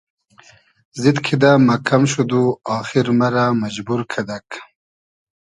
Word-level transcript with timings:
زید 1.01 1.17
کیدۂ 1.25 1.51
مئکئم 1.67 2.03
شود 2.11 2.31
و 2.39 2.41
آخیر 2.77 3.05
مئرۂ 3.19 3.45
مئجبور 3.61 4.01
کئدئگ 4.11 4.47